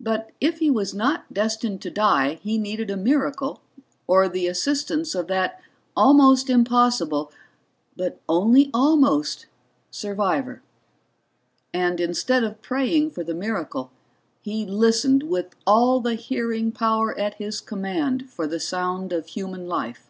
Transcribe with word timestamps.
But 0.00 0.32
if 0.40 0.56
he 0.60 0.70
was 0.70 0.94
not 0.94 1.34
destined 1.34 1.82
to 1.82 1.90
die 1.90 2.40
he 2.42 2.56
needed 2.56 2.90
a 2.90 2.96
miracle 2.96 3.60
or 4.06 4.26
the 4.26 4.46
assistance 4.46 5.14
of 5.14 5.26
that 5.26 5.60
almost 5.94 6.48
impossible 6.48 7.30
but 7.94 8.22
only 8.26 8.70
almost 8.72 9.48
survivor. 9.90 10.62
And 11.74 12.00
instead 12.00 12.42
of 12.42 12.62
praying 12.62 13.10
for 13.10 13.22
the 13.22 13.34
miracle, 13.34 13.90
he 14.40 14.64
listened 14.64 15.24
with 15.24 15.54
all 15.66 16.00
the 16.00 16.14
hearing 16.14 16.72
power 16.72 17.14
at 17.18 17.34
his 17.34 17.60
command 17.60 18.30
for 18.30 18.46
the 18.46 18.60
sound 18.60 19.12
of 19.12 19.26
human 19.26 19.68
life. 19.68 20.08